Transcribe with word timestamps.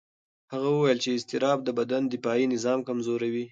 هغه 0.53 0.67
وویل 0.71 0.99
چې 1.03 1.09
اضطراب 1.17 1.57
د 1.63 1.69
بدن 1.79 2.03
دفاعي 2.13 2.45
نظام 2.53 2.79
کمزوي. 2.87 3.45